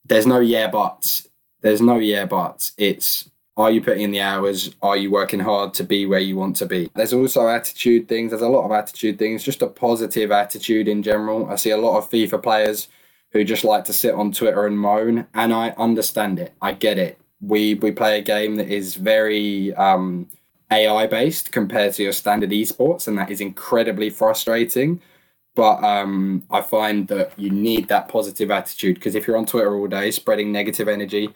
[0.06, 1.28] there's no yeah buts.
[1.62, 2.72] There's no yeah buts.
[2.78, 4.76] It's are you putting in the hours?
[4.82, 6.90] Are you working hard to be where you want to be?
[6.96, 8.32] There's also attitude things.
[8.32, 11.46] There's a lot of attitude things, just a positive attitude in general.
[11.48, 12.88] I see a lot of FIFA players
[13.34, 16.54] who just like to sit on Twitter and moan, and I understand it.
[16.62, 17.20] I get it.
[17.42, 20.30] We we play a game that is very um,
[20.72, 25.02] AI based compared to your standard esports, and that is incredibly frustrating.
[25.56, 29.76] But um, I find that you need that positive attitude because if you're on Twitter
[29.76, 31.30] all day spreading negative energy,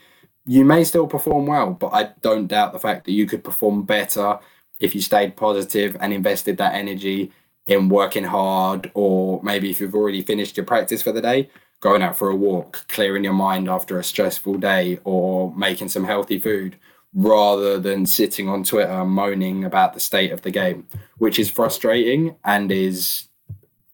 [0.46, 1.72] you may still perform well.
[1.72, 4.40] But I don't doubt the fact that you could perform better
[4.80, 7.32] if you stayed positive and invested that energy
[7.68, 12.02] in working hard, or maybe if you've already finished your practice for the day, going
[12.02, 16.40] out for a walk, clearing your mind after a stressful day, or making some healthy
[16.40, 16.78] food,
[17.14, 20.88] rather than sitting on Twitter moaning about the state of the game,
[21.18, 23.26] which is frustrating and is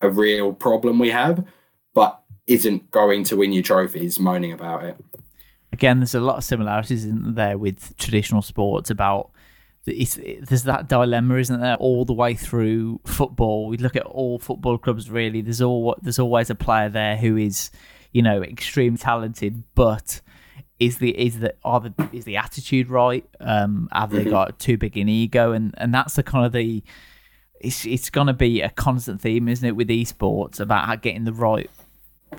[0.01, 1.45] a real problem we have,
[1.93, 4.97] but isn't going to win you trophies moaning about it.
[5.71, 9.31] Again, there's a lot of similarities in there with traditional sports about
[9.85, 13.67] it's, it, there's that dilemma, isn't there, all the way through football.
[13.67, 15.09] We look at all football clubs.
[15.09, 17.69] Really, there's all there's always a player there who is,
[18.11, 20.21] you know, extremely talented, but
[20.79, 23.25] is the is the are the is the attitude right?
[23.39, 24.29] Um, have they mm-hmm.
[24.29, 25.51] got too big an ego?
[25.51, 26.83] And and that's the kind of the
[27.59, 31.33] it's it's going to be a constant theme, isn't it, with esports about getting the
[31.33, 31.69] right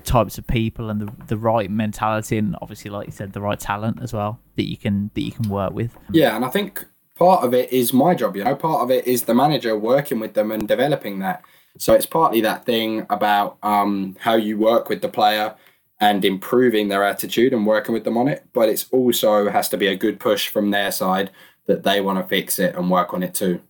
[0.03, 3.61] types of people and the the right mentality and obviously like you said the right
[3.61, 6.85] talent as well that you can that you can work with yeah and i think
[7.15, 10.19] part of it is my job, you know, part of it is the manager working
[10.19, 11.43] with them and developing that.
[11.77, 15.55] So it's partly that thing about um, how you work with the player
[15.99, 18.45] and improving their attitude and working with them on it.
[18.53, 21.31] But it's also has to be a good push from their side
[21.67, 23.61] that they want to fix it and work on it too.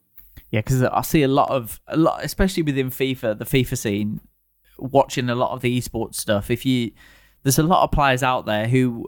[0.51, 4.21] Yeah, because I see a lot of a lot, especially within FIFA, the FIFA scene,
[4.77, 6.51] watching a lot of the esports stuff.
[6.51, 6.91] If you
[7.45, 9.07] there's a lot of players out there who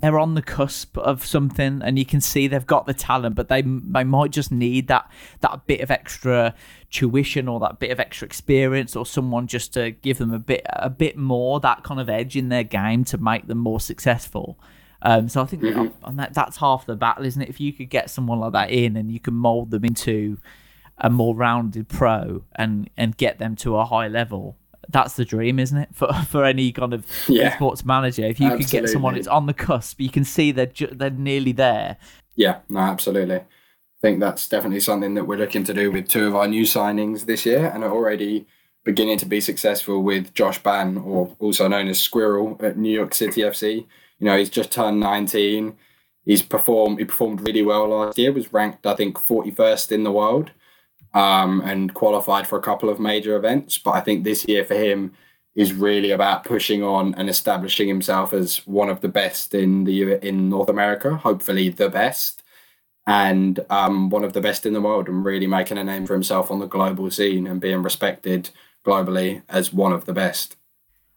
[0.00, 3.48] they're on the cusp of something and you can see they've got the talent but
[3.48, 6.52] they they might just need that that bit of extra
[6.90, 10.66] tuition or that bit of extra experience or someone just to give them a bit
[10.70, 14.58] a bit more that kind of edge in their game to make them more successful
[15.02, 16.16] um, so I think mm-hmm.
[16.16, 17.48] that, that's half the battle, isn't it?
[17.48, 20.36] If you could get someone like that in and you can mold them into
[20.98, 24.58] a more rounded pro and and get them to a high level,
[24.92, 25.88] that's the dream, isn't it?
[25.92, 27.54] For for any kind of yeah.
[27.54, 28.64] sports manager, if you absolutely.
[28.64, 31.96] could get someone that's on the cusp, you can see they're ju- they're nearly there.
[32.36, 33.36] Yeah, no, absolutely.
[33.36, 36.62] I think that's definitely something that we're looking to do with two of our new
[36.62, 38.46] signings this year, and are already
[38.84, 43.14] beginning to be successful with Josh Ban, or also known as Squirrel at New York
[43.14, 43.86] City FC.
[44.18, 45.76] You know, he's just turned 19.
[46.24, 46.98] He's performed.
[46.98, 48.32] He performed really well last year.
[48.32, 50.50] Was ranked, I think, 41st in the world
[51.14, 53.78] um, and qualified for a couple of major events.
[53.78, 55.12] But I think this year for him
[55.54, 60.24] is really about pushing on and establishing himself as one of the best in the
[60.26, 62.42] in North America, hopefully the best,
[63.06, 66.14] and um, one of the best in the world, and really making a name for
[66.14, 68.50] himself on the global scene and being respected
[68.86, 70.56] globally as one of the best.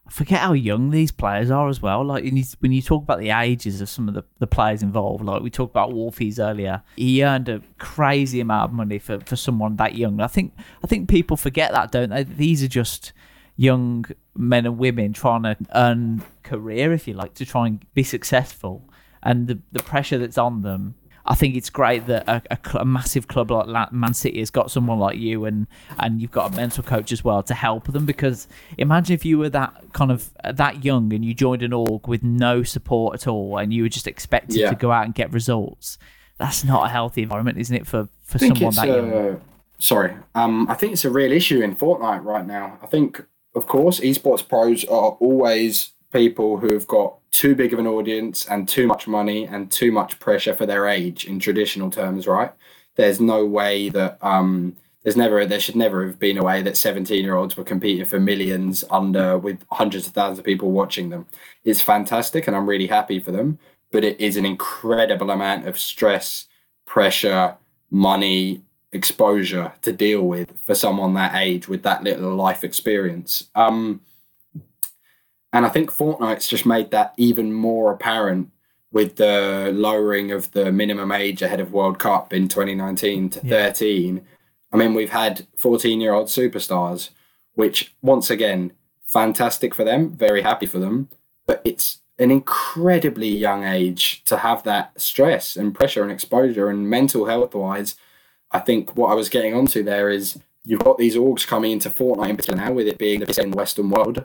[0.06, 2.04] I forget how young these players are as well.
[2.04, 2.24] Like
[2.60, 5.50] when you talk about the ages of some of the, the players involved, like we
[5.50, 9.94] talked about Wolfiez earlier, he earned a crazy amount of money for, for someone that
[9.94, 10.20] young.
[10.20, 12.24] I think I think people forget that, don't they?
[12.24, 13.12] These are just
[13.56, 14.04] young
[14.36, 18.88] men and women trying to earn career, if you like, to try and be successful,
[19.22, 20.96] and the the pressure that's on them
[21.26, 24.70] I think it's great that a, a, a, massive club like Man City has got
[24.70, 25.66] someone like you and
[25.98, 28.46] and you've got a mental coach as well to help them because
[28.76, 32.22] imagine if you were that kind of that young and you joined an org with
[32.22, 34.68] no support at all and you were just expected yeah.
[34.68, 35.96] to go out and get results.
[36.36, 39.12] That's not a healthy environment, isn't it, for for someone that young?
[39.12, 39.38] Uh,
[39.78, 42.78] sorry, um, I think it's a real issue in Fortnite right now.
[42.82, 47.80] I think, of course, esports pros are always people who have got too big of
[47.80, 51.90] an audience and too much money and too much pressure for their age in traditional
[51.90, 52.52] terms, right?
[52.94, 56.76] There's no way that um, there's never there should never have been a way that
[56.76, 61.10] 17 year olds were competing for millions under with hundreds of thousands of people watching
[61.10, 61.26] them.
[61.64, 63.58] It's fantastic and I'm really happy for them,
[63.90, 66.46] but it is an incredible amount of stress,
[66.86, 67.56] pressure,
[67.90, 68.62] money,
[68.92, 73.50] exposure to deal with for someone that age with that little life experience.
[73.56, 74.00] Um,
[75.54, 78.50] and I think Fortnite's just made that even more apparent
[78.90, 83.68] with the lowering of the minimum age ahead of World Cup in 2019 to yeah.
[83.68, 84.26] 13.
[84.72, 87.10] I mean, we've had 14 year old superstars,
[87.54, 88.72] which once again,
[89.06, 91.08] fantastic for them, very happy for them.
[91.46, 96.90] But it's an incredibly young age to have that stress and pressure and exposure and
[96.90, 97.94] mental health wise.
[98.50, 101.90] I think what I was getting onto there is you've got these orgs coming into
[101.90, 104.24] Fortnite in particular now, with it being the Western world,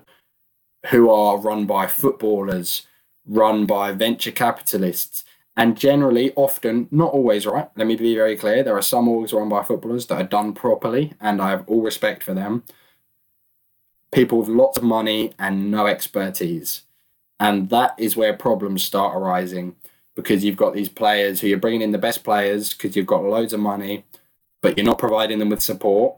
[0.87, 2.87] who are run by footballers,
[3.25, 5.23] run by venture capitalists,
[5.57, 7.67] and generally, often, not always right.
[7.75, 8.63] Let me be very clear.
[8.63, 11.81] There are some orgs run by footballers that are done properly, and I have all
[11.81, 12.63] respect for them.
[14.13, 16.83] People with lots of money and no expertise.
[17.41, 19.75] And that is where problems start arising
[20.15, 23.23] because you've got these players who you're bringing in the best players because you've got
[23.23, 24.05] loads of money,
[24.61, 26.15] but you're not providing them with support.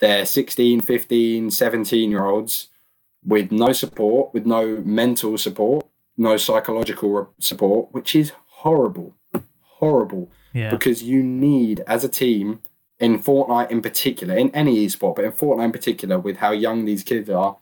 [0.00, 2.70] They're 16, 15, 17 year olds
[3.24, 9.14] with no support, with no mental support, no psychological support, which is horrible,
[9.60, 10.30] horrible.
[10.52, 10.70] Yeah.
[10.70, 12.60] Because you need, as a team,
[13.00, 16.84] in Fortnite in particular, in any esport, but in Fortnite in particular, with how young
[16.84, 17.56] these kids are,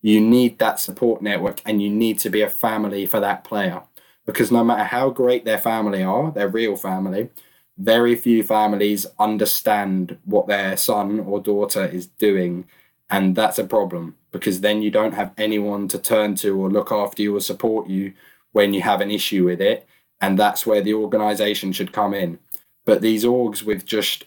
[0.00, 3.82] you need that support network and you need to be a family for that player.
[4.26, 7.30] Because no matter how great their family are, their real family,
[7.78, 12.66] very few families understand what their son or daughter is doing.
[13.08, 16.90] And that's a problem because then you don't have anyone to turn to or look
[16.90, 18.14] after you or support you
[18.52, 19.86] when you have an issue with it.
[20.20, 22.38] And that's where the organization should come in.
[22.84, 24.24] But these orgs with just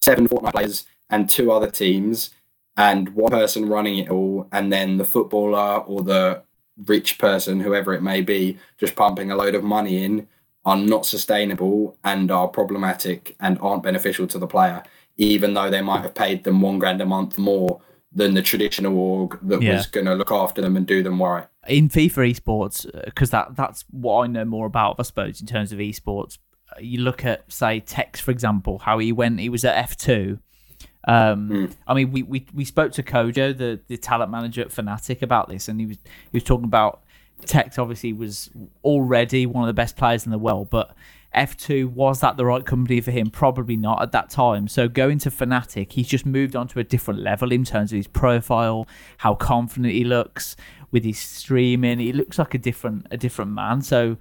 [0.00, 2.30] seven Fortnite players and two other teams
[2.76, 6.42] and one person running it all, and then the footballer or the
[6.86, 10.28] rich person, whoever it may be, just pumping a load of money in,
[10.64, 14.84] are not sustainable and are problematic and aren't beneficial to the player,
[15.16, 17.80] even though they might have paid them one grand a month more
[18.12, 19.76] than the traditional org that yeah.
[19.76, 21.46] was going to look after them and do them right.
[21.66, 25.46] In FIFA esports, because uh, that that's what I know more about, I suppose, in
[25.46, 26.38] terms of esports.
[26.70, 30.38] Uh, you look at, say, Tekkz, for example, how he went, he was at F2.
[31.06, 31.76] Um, mm.
[31.86, 35.48] I mean, we, we we spoke to Kojo, the, the talent manager at Fnatic, about
[35.48, 37.02] this, and he was he was talking about
[37.44, 37.78] Tekkz.
[37.78, 38.50] Obviously, was
[38.84, 40.94] already one of the best players in the world, but
[41.34, 43.30] F2 was that the right company for him?
[43.30, 44.66] Probably not at that time.
[44.68, 47.96] So going to Fnatic, he's just moved on to a different level in terms of
[47.96, 48.86] his profile,
[49.18, 50.56] how confident he looks
[50.90, 51.98] with his streaming.
[51.98, 53.82] He looks like a different a different man.
[53.82, 54.16] So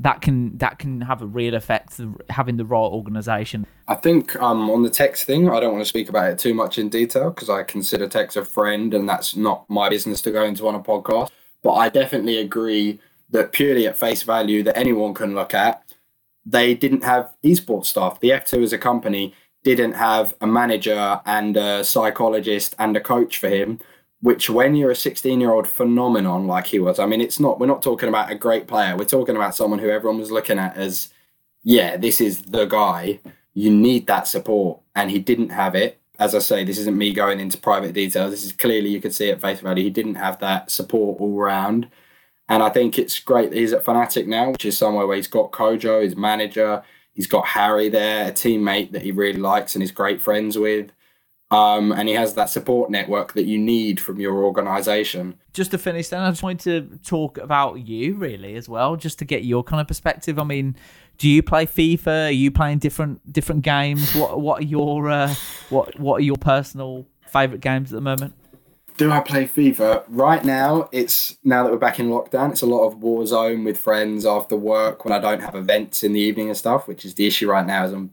[0.00, 2.00] that can that can have a real effect
[2.30, 3.66] having the right organization.
[3.88, 6.54] I think um, on the Tekkz thing, I don't want to speak about it too
[6.54, 10.30] much in detail because I consider Tekkz a friend, and that's not my business to
[10.30, 11.30] go into on a podcast.
[11.62, 12.98] But I definitely agree
[13.30, 15.84] that purely at face value that anyone can look at
[16.44, 18.20] they didn't have esports staff.
[18.20, 23.38] The F2 as a company didn't have a manager and a psychologist and a coach
[23.38, 23.78] for him,
[24.20, 27.60] which when you're a 16 year old phenomenon like he was, I mean, it's not,
[27.60, 28.96] we're not talking about a great player.
[28.96, 31.10] We're talking about someone who everyone was looking at as,
[31.62, 33.20] yeah, this is the guy.
[33.52, 34.80] You need that support.
[34.94, 36.00] And he didn't have it.
[36.18, 38.30] As I say, this isn't me going into private details.
[38.30, 41.38] This is clearly, you could see at face value, he didn't have that support all
[41.38, 41.88] around.
[42.50, 45.28] And I think it's great that he's at Fnatic now, which is somewhere where he's
[45.28, 46.82] got Kojo, his manager,
[47.14, 50.90] he's got Harry there, a teammate that he really likes and is great friends with.
[51.52, 55.38] Um, and he has that support network that you need from your organization.
[55.52, 59.20] Just to finish, then I just wanted to talk about you really as well, just
[59.20, 60.38] to get your kind of perspective.
[60.38, 60.76] I mean,
[61.18, 62.28] do you play FIFA?
[62.28, 64.14] Are you playing different different games?
[64.14, 65.34] What what are your uh,
[65.70, 68.34] what what are your personal favorite games at the moment?
[69.00, 70.04] Do I play FIFA?
[70.08, 73.78] Right now, it's now that we're back in lockdown, it's a lot of Warzone with
[73.78, 77.14] friends after work when I don't have events in the evening and stuff, which is
[77.14, 78.12] the issue right now is I'm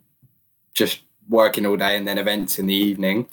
[0.74, 3.28] just working all day and then events in the evening.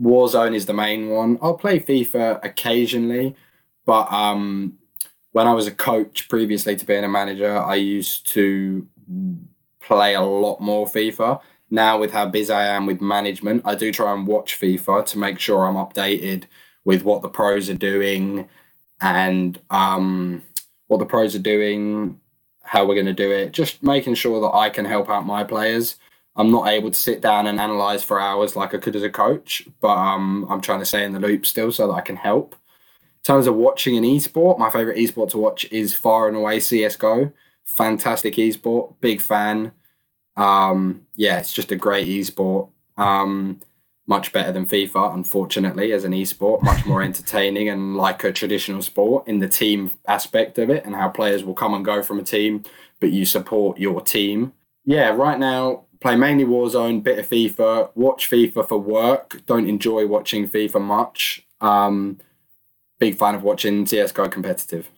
[0.00, 1.38] Warzone is the main one.
[1.42, 3.36] I'll play FIFA occasionally,
[3.84, 4.78] but um,
[5.32, 8.88] when I was a coach previously to being a manager, I used to
[9.82, 11.42] play a lot more FIFA.
[11.70, 15.18] Now, with how busy I am with management, I do try and watch FIFA to
[15.18, 16.44] make sure I'm updated
[16.88, 18.48] with what the pros are doing
[19.02, 20.42] and um,
[20.86, 22.18] what the pros are doing,
[22.62, 25.44] how we're going to do it, just making sure that I can help out my
[25.44, 25.96] players.
[26.34, 29.10] I'm not able to sit down and analyze for hours like I could as a
[29.10, 32.16] coach, but um, I'm trying to stay in the loop still so that I can
[32.16, 32.54] help.
[32.54, 36.56] In terms of watching an esport, my favorite esport to watch is far and away
[36.56, 37.30] CSGO.
[37.66, 39.72] Fantastic esport, big fan.
[40.38, 42.70] Um, yeah, it's just a great esport.
[42.96, 43.60] Um,
[44.08, 48.82] much better than FIFA, unfortunately, as an esport, much more entertaining and like a traditional
[48.82, 52.18] sport in the team aspect of it and how players will come and go from
[52.18, 52.64] a team,
[53.00, 54.54] but you support your team.
[54.84, 60.06] Yeah, right now, play mainly Warzone, bit of FIFA, watch FIFA for work, don't enjoy
[60.06, 61.46] watching FIFA much.
[61.60, 62.18] Um,
[62.98, 64.88] big fan of watching CSGO competitive.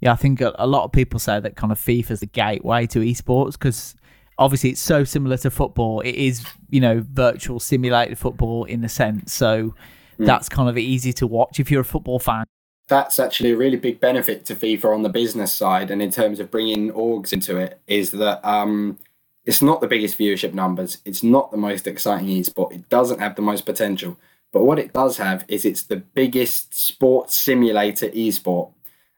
[0.00, 2.26] Yeah, I think a, a lot of people say that kind of FIFA is the
[2.26, 3.94] gateway to esports because
[4.38, 6.00] obviously it's so similar to football.
[6.00, 9.32] It is, you know, virtual simulated football in a sense.
[9.32, 9.74] So
[10.18, 10.26] mm.
[10.26, 12.44] that's kind of easy to watch if you're a football fan.
[12.88, 16.38] That's actually a really big benefit to FIFA on the business side and in terms
[16.38, 18.98] of bringing orgs into it is that um,
[19.46, 20.98] it's not the biggest viewership numbers.
[21.04, 22.72] It's not the most exciting esport.
[22.72, 24.18] It doesn't have the most potential.
[24.52, 28.72] But what it does have is it's the biggest sports simulator esport.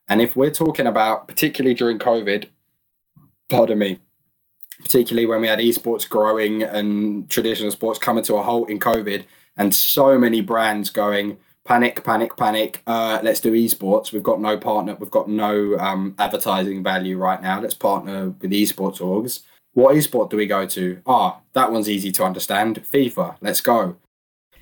[0.09, 2.47] And if we're talking about, particularly during COVID,
[3.49, 3.99] pardon me,
[4.83, 9.25] particularly when we had esports growing and traditional sports coming to a halt in COVID,
[9.57, 12.83] and so many brands going panic, panic, panic.
[12.87, 14.13] Uh, let's do esports.
[14.13, 14.95] We've got no partner.
[14.95, 17.61] We've got no um, advertising value right now.
[17.61, 19.41] Let's partner with esports orgs.
[19.75, 21.03] What esport do we go to?
[21.07, 22.83] Ah, that one's easy to understand.
[22.83, 23.37] FIFA.
[23.43, 23.97] Let's go.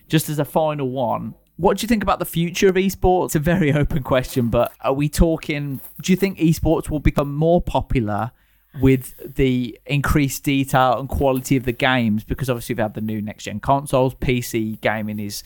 [0.09, 3.27] Just as a final one, what do you think about the future of esports?
[3.27, 5.81] It's a very open question, but are we talking?
[6.03, 8.33] Do you think esports will become more popular
[8.81, 13.23] with the increased detail and quality of the games because obviously we've had the new
[13.23, 15.43] next gen consoles pc gaming is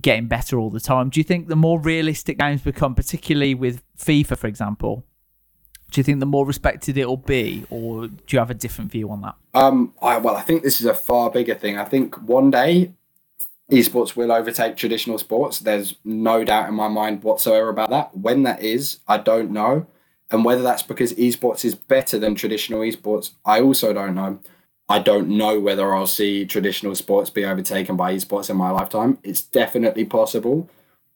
[0.00, 1.10] getting better all the time.
[1.10, 5.04] Do you think the more realistic games become particularly with fifa for example
[5.90, 9.10] do you think the more respected it'll be or do you have a different view
[9.10, 9.34] on that?
[9.54, 11.78] Um I, well i think this is a far bigger thing.
[11.78, 12.94] I think one day
[13.70, 15.60] esports will overtake traditional sports.
[15.60, 18.16] There's no doubt in my mind whatsoever about that.
[18.16, 19.86] When that is i don't know
[20.32, 24.40] and whether that's because esports is better than traditional esports, I also don't know.
[24.88, 29.18] I don't know whether I'll see traditional sports be overtaken by esports in my lifetime.
[29.22, 30.68] It's definitely possible.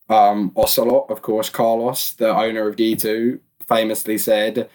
[0.09, 4.69] Um, Ocelot, of course, Carlos, the owner of G2, famously said,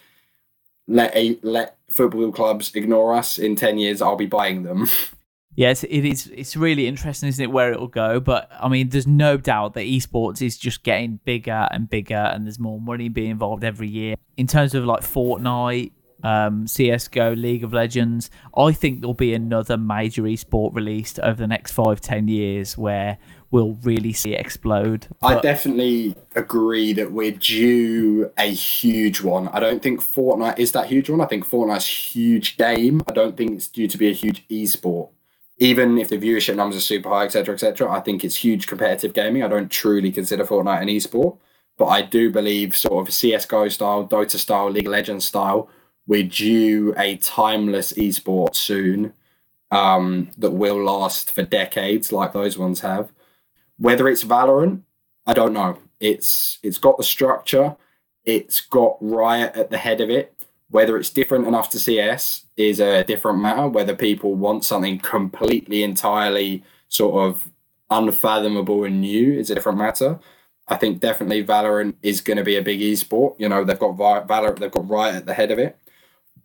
[0.88, 3.38] "Let a, let football clubs ignore us.
[3.38, 4.90] In ten years, I'll be buying them."
[5.56, 6.28] Yes, it is.
[6.28, 8.20] It's really interesting, isn't it, where it will go?
[8.20, 12.46] But I mean, there's no doubt that esports is just getting bigger and bigger, and
[12.46, 14.16] there's more money being involved every year.
[14.38, 15.92] In terms of like Fortnite,
[16.24, 21.48] um, CS:GO, League of Legends, I think there'll be another major esport released over the
[21.48, 23.18] next five, ten years where
[23.50, 25.08] we'll really see it explode.
[25.20, 29.50] But- I definitely agree that we're due a huge one.
[29.50, 31.20] I don't think Fortnite is that huge one.
[31.20, 33.02] I think Fortnite's huge game.
[33.10, 35.10] I don't think it's due to be a huge esport
[35.62, 39.14] even if the viewership numbers are super high, etc., etc., I think it's huge competitive
[39.14, 39.44] gaming.
[39.44, 41.38] I don't truly consider Fortnite an esport,
[41.78, 45.70] but I do believe sort of CS:GO style, Dota style, League of Legends style,
[46.08, 49.14] we're due a timeless esport soon
[49.70, 53.12] um, that will last for decades, like those ones have.
[53.78, 54.82] Whether it's Valorant,
[55.28, 55.78] I don't know.
[56.00, 57.76] It's it's got the structure,
[58.26, 60.34] it's got Riot at the head of it.
[60.72, 63.68] Whether it's different enough to CS is a different matter.
[63.68, 67.50] Whether people want something completely, entirely sort of
[67.90, 70.20] unfathomable and new is a different matter.
[70.68, 73.36] I think definitely Valorant is going to be a big esport.
[73.38, 75.78] You know, they've got Valorant, they've got Riot at the head of it.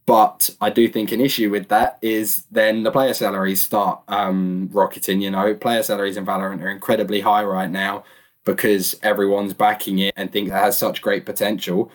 [0.05, 4.68] But I do think an issue with that is then the player salaries start um,
[4.72, 5.20] rocketing.
[5.20, 8.05] You know, player salaries in Valorant are incredibly high right now
[8.45, 11.91] because everyone's backing it and think it has such great potential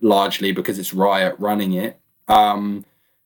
[0.00, 1.98] largely because it's Riot running it.
[2.28, 2.84] Um,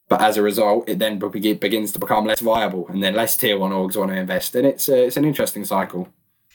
[0.08, 3.58] but as a result, it then begins to become less viable, and then less tier
[3.58, 6.08] one orgs want to invest, and it's a, it's an interesting cycle.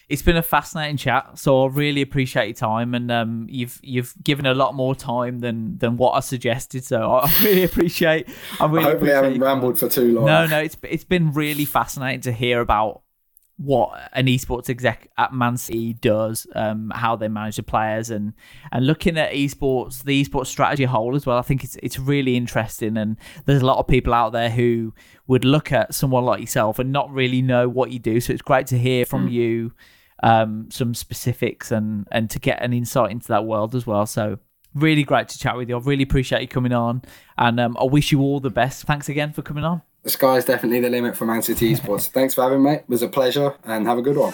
[0.08, 4.14] It's been a fascinating chat, so I really appreciate your time, and um, you've you've
[4.24, 6.84] given a lot more time than than what I suggested.
[6.84, 8.28] So I really appreciate.
[8.60, 10.26] I really hopefully appreciate I haven't rambled for too long.
[10.26, 13.02] No, no, it's it's been really fascinating to hear about
[13.60, 18.34] what an esports exec at Man City does, um, how they manage the players, and
[18.72, 21.38] and looking at esports, the esports strategy whole as well.
[21.38, 24.94] I think it's it's really interesting, and there's a lot of people out there who
[25.28, 28.22] would look at someone like yourself and not really know what you do.
[28.22, 29.34] So it's great to hear from mm.
[29.34, 29.74] you
[30.24, 34.06] um, some specifics and and to get an insight into that world as well.
[34.06, 34.40] So
[34.74, 35.78] really great to chat with you.
[35.78, 37.02] I really appreciate you coming on,
[37.38, 38.84] and um, I wish you all the best.
[38.84, 42.08] Thanks again for coming on the sky's definitely the limit for Man City Esports.
[42.08, 42.74] Thanks for having me.
[42.74, 44.34] It was a pleasure and have a good one.